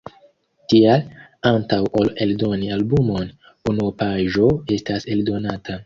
Tial, 0.71 1.03
antaŭ 1.49 1.79
ol 2.01 2.09
eldoni 2.27 2.73
albumon, 2.79 3.31
unuopaĵo 3.75 4.53
estas 4.79 5.11
eldonata. 5.17 5.79